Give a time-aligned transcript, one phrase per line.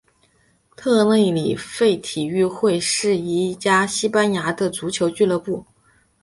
[0.75, 5.63] 特内里费体育会是一家西班牙的足球俱乐部。